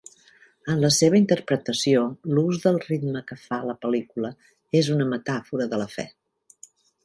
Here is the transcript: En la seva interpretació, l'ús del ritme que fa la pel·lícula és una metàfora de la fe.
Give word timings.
En 0.75 0.79
la 0.83 0.89
seva 0.95 1.19
interpretació, 1.19 2.01
l'ús 2.37 2.63
del 2.65 2.81
ritme 2.87 3.23
que 3.33 3.39
fa 3.43 3.61
la 3.69 3.77
pel·lícula 3.87 4.35
és 4.83 4.93
una 4.99 5.09
metàfora 5.15 5.73
de 5.75 5.85
la 5.87 5.91
fe. 5.99 6.11